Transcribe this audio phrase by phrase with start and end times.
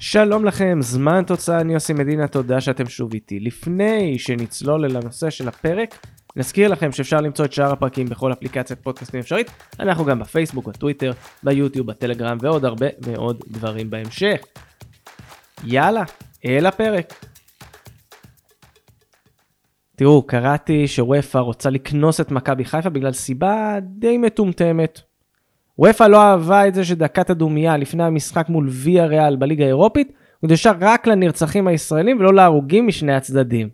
[0.00, 3.40] שלום לכם, זמן תוצאה, אני יוסי מדינה, תודה שאתם שוב איתי.
[3.40, 8.80] לפני שנצלול אל הנושא של הפרק, נזכיר לכם שאפשר למצוא את שאר הפרקים בכל אפליקציית
[8.82, 9.50] פודקאסטים אפשרית,
[9.80, 14.40] אנחנו גם בפייסבוק, בטוויטר, ביוטיוב, בטלגרם ועוד הרבה מאוד דברים בהמשך.
[15.64, 16.02] יאללה,
[16.44, 17.14] אל הפרק.
[19.96, 25.07] תראו, קראתי שוופא רוצה לקנוס את מכבי חיפה בגלל סיבה די מטומטמת.
[25.78, 30.72] אופ"א לא אהבה את זה שדקת הדומייה לפני המשחק מול ויה ריאל בליגה האירופית הוקדשה
[30.80, 33.68] רק לנרצחים הישראלים ולא להרוגים משני הצדדים.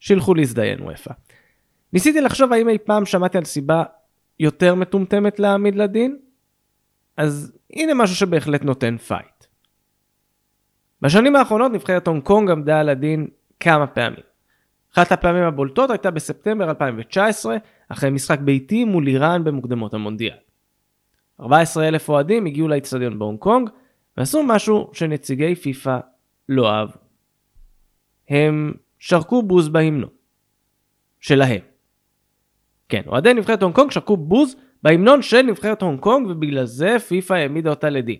[0.00, 1.12] שילכו להזדיין אופ"א.
[1.92, 3.82] ניסיתי לחשוב האם אי פעם שמעתי על סיבה
[4.40, 6.16] יותר מטומטמת להעמיד לדין,
[7.16, 9.44] אז הנה משהו שבהחלט נותן פייט.
[11.02, 13.28] בשנים האחרונות נבחרת הונג קונג עמדה על הדין
[13.60, 14.20] כמה פעמים.
[14.94, 17.56] אחת הפעמים הבולטות הייתה בספטמבר 2019,
[17.88, 20.47] אחרי משחק ביתי מול איראן במוקדמות המונדיאל.
[21.40, 23.70] 14 אלף אוהדים הגיעו לאצטדיון בהונג קונג,
[24.16, 25.98] ועשו משהו שנציגי פיפ"א
[26.48, 26.98] לא אהבו.
[28.28, 30.10] הם שרקו בוז בהמנון.
[31.20, 31.60] שלהם.
[32.88, 37.34] כן, אוהדי נבחרת הונג קונג שרקו בוז בהמנון של נבחרת הונג קונג, ובגלל זה פיפ"א
[37.34, 38.18] העמידה אותה לדין.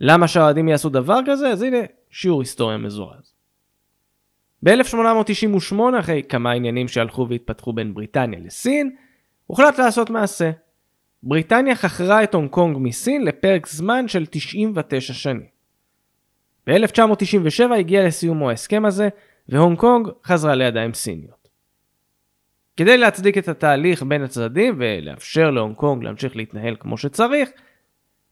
[0.00, 1.48] למה שהאוהדים יעשו דבר כזה?
[1.48, 1.78] אז הנה
[2.10, 3.34] שיעור היסטוריה מזורז.
[4.62, 8.96] ב-1898, אחרי כמה עניינים שהלכו והתפתחו בין בריטניה לסין,
[9.46, 10.50] הוחלט לעשות מעשה.
[11.22, 15.58] בריטניה חכרה את הונג קונג מסין לפרק זמן של 99 שנים.
[16.66, 19.08] ב-1997 הגיע לסיומו ההסכם הזה,
[19.48, 21.48] והונג קונג חזרה לידיים סיניות.
[22.76, 27.50] כדי להצדיק את התהליך בין הצדדים ולאפשר להונג קונג להמשיך להתנהל כמו שצריך,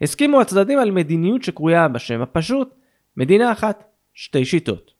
[0.00, 2.74] הסכימו הצדדים על מדיניות שקרויה בשם הפשוט
[3.16, 3.84] מדינה אחת,
[4.14, 4.92] שתי שיטות.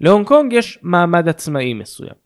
[0.00, 2.25] להונג קונג יש מעמד עצמאי מסוים.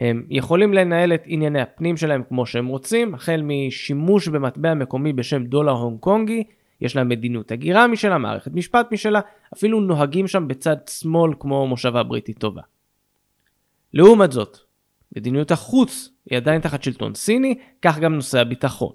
[0.00, 5.44] הם יכולים לנהל את ענייני הפנים שלהם כמו שהם רוצים, החל משימוש במטבע מקומי בשם
[5.44, 6.44] דולר הונג קונגי,
[6.80, 9.20] יש להם מדיניות הגירה משלה, מערכת משפט משלה,
[9.54, 12.62] אפילו נוהגים שם בצד שמאל כמו מושבה בריטית טובה.
[13.94, 14.58] לעומת זאת,
[15.16, 18.92] מדיניות החוץ היא עדיין תחת שלטון סיני, כך גם נושא הביטחון.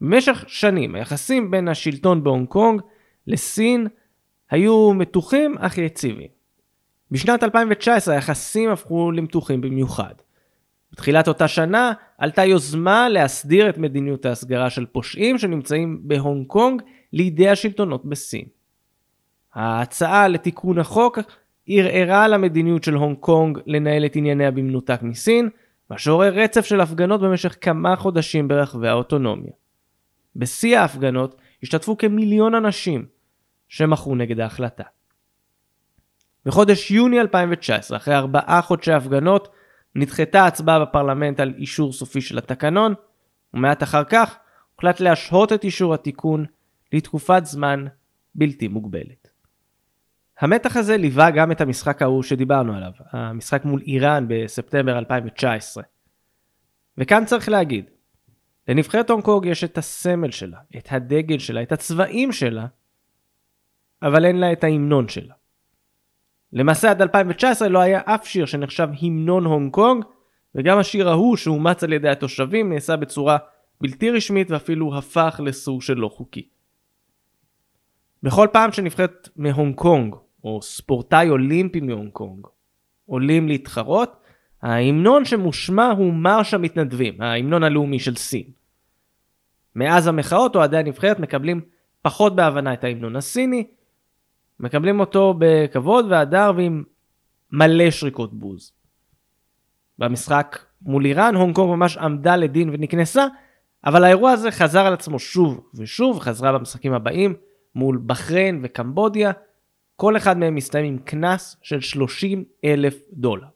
[0.00, 2.80] במשך שנים היחסים בין השלטון בהונג קונג
[3.26, 3.86] לסין
[4.50, 6.39] היו מתוחים אך יציבים.
[7.10, 10.14] בשנת 2019 היחסים הפכו למתוחים במיוחד.
[10.92, 16.82] בתחילת אותה שנה עלתה יוזמה להסדיר את מדיניות ההסגרה של פושעים שנמצאים בהונג קונג
[17.12, 18.44] לידי השלטונות בסין.
[19.54, 21.18] ההצעה לתיקון החוק
[21.66, 25.48] ערערה על המדיניות של הונג קונג לנהל את ענייניה במנותק מסין,
[25.90, 29.52] מה שעורר רצף של הפגנות במשך כמה חודשים ברחבי האוטונומיה.
[30.36, 33.06] בשיא ההפגנות השתתפו כמיליון אנשים
[33.68, 34.84] שמחו נגד ההחלטה.
[36.46, 39.48] בחודש יוני 2019, אחרי ארבעה חודשי הפגנות,
[39.94, 42.94] נדחתה הצבעה בפרלמנט על אישור סופי של התקנון,
[43.54, 44.38] ומעט אחר כך
[44.74, 46.44] הוחלט להשהות את אישור התיקון
[46.92, 47.84] לתקופת זמן
[48.34, 49.28] בלתי מוגבלת.
[50.40, 55.82] המתח הזה ליווה גם את המשחק ההוא שדיברנו עליו, המשחק מול איראן בספטמבר 2019.
[56.98, 57.90] וכאן צריך להגיד,
[58.68, 62.66] לנבחרת הונג קונג יש את הסמל שלה, את הדגל שלה, את הצבעים שלה,
[64.02, 65.34] אבל אין לה את ההמנון שלה.
[66.52, 70.04] למעשה עד 2019 לא היה אף שיר שנחשב המנון הונג קונג,
[70.54, 73.38] וגם השיר ההוא שאומץ על ידי התושבים נעשה בצורה
[73.80, 76.48] בלתי רשמית ואפילו הפך לסוג של לא חוקי.
[78.22, 82.46] בכל פעם שנבחרת מהונג קונג, או ספורטאי אולימפי מהונג קונג,
[83.06, 84.16] עולים להתחרות,
[84.62, 88.44] ההמנון שמושמע הוא מרש המתנדבים, ההמנון הלאומי של סין.
[89.76, 91.60] מאז המחאות אוהדי הנבחרת מקבלים
[92.02, 93.66] פחות בהבנה את ההמנון הסיני,
[94.60, 96.82] מקבלים אותו בכבוד והדר ועם
[97.52, 98.72] מלא שריקות בוז.
[99.98, 103.26] במשחק מול איראן, הונג קונג ממש עמדה לדין ונקנסה,
[103.84, 107.34] אבל האירוע הזה חזר על עצמו שוב ושוב, חזרה במשחקים הבאים
[107.74, 109.32] מול בחריין וקמבודיה,
[109.96, 113.46] כל אחד מהם מסתיים עם קנס של 30 אלף דולר.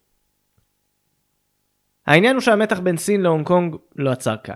[2.06, 4.54] העניין הוא שהמתח בין סין להונג קונג לא עצר כאן.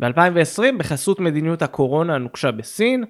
[0.00, 3.04] ב-2020, בחסות מדיניות הקורונה הנוקשה בסין,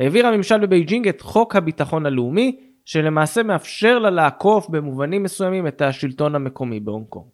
[0.00, 6.34] העביר הממשל בבייג'ינג את חוק הביטחון הלאומי, שלמעשה מאפשר לה לעקוף במובנים מסוימים את השלטון
[6.34, 7.30] המקומי בהונג קונג.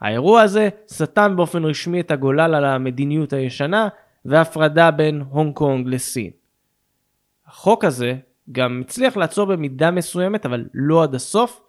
[0.00, 3.88] האירוע הזה סתם באופן רשמי את הגולל על המדיניות הישנה
[4.24, 6.30] והפרדה בין הונג קונג לסין.
[7.46, 8.14] החוק הזה
[8.52, 11.60] גם הצליח לעצור במידה מסוימת, אבל לא עד הסוף,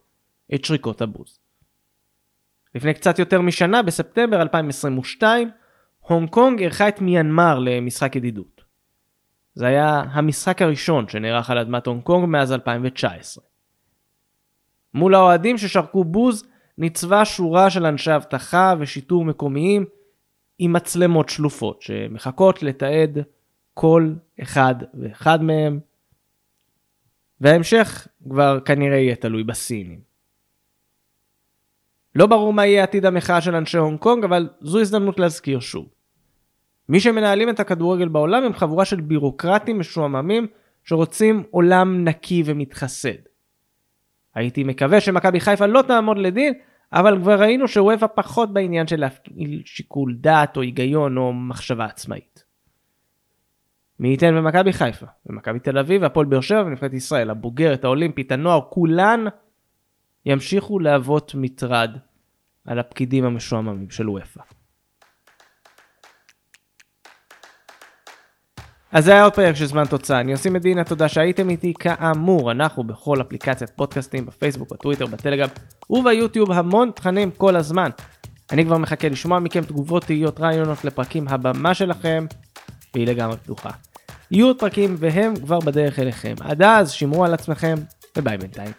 [0.56, 1.40] את שריקות הבוז.
[2.76, 5.50] לפני קצת יותר משנה, בספטמבר 2022,
[6.00, 8.63] הונג קונג אירחה את מיינמר למשחק ידידות.
[9.56, 13.44] זה היה המשחק הראשון שנערך על אדמת הונג קונג מאז 2019.
[14.94, 16.48] מול האוהדים ששרקו בוז
[16.78, 19.86] ניצבה שורה של אנשי אבטחה ושיטור מקומיים
[20.60, 23.18] עם מצלמות שלופות שמחכות לתעד
[23.74, 25.80] כל אחד ואחד מהם,
[27.42, 30.02] וההמשך כבר כנראה יהיה תלוי בסינים.
[32.16, 35.88] לא ברור מה יהיה עתיד המחאה של אנשי הונג קונג, אבל זו הזדמנות להזכיר שוב.
[36.90, 40.48] מי שמנהלים את הכדורגל בעולם הם חבורה של בירוקרטים משועממים
[40.84, 43.10] שרוצים עולם נקי ומתחסד.
[44.36, 46.54] הייתי מקווה שמכבי חיפה לא תעמוד לדין,
[46.94, 52.44] אבל כבר ראינו שוופא פחות בעניין של להפעיל שיקול דעת או היגיון או מחשבה עצמאית.
[54.00, 58.62] מי ייתן במכבי חיפה, במכבי תל אביב, הפועל באר שבע ונבחרת ישראל, הבוגרת, האולימפית, הנוער,
[58.70, 59.26] כולן
[60.26, 61.98] ימשיכו להוות מטרד
[62.66, 64.42] על הפקידים המשועממים של וופא.
[68.94, 72.52] אז זה היה עוד פרק של זמן תוצאה, אני עושים מדינה, תודה שהייתם איתי כאמור,
[72.52, 75.50] אנחנו בכל אפליקציית פודקאסטים, בפייסבוק, בטוויטר, בטלגרם
[75.90, 77.90] וביוטיוב, המון תכנים כל הזמן.
[78.52, 82.26] אני כבר מחכה לשמוע מכם תגובות, תהיות, רעיונות לפרקים, הבמה שלכם
[82.94, 83.70] והיא לגמרי פתוחה.
[84.32, 86.34] יהיו עוד פרקים והם כבר בדרך אליכם.
[86.42, 87.76] עד אז, שמרו על עצמכם
[88.18, 88.72] וביי בינתיים.